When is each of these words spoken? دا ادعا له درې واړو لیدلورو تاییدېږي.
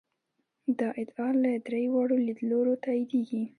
دا 0.79 0.89
ادعا 1.01 1.29
له 1.43 1.51
درې 1.65 1.83
واړو 1.93 2.17
لیدلورو 2.27 2.73
تاییدېږي. 2.83 3.43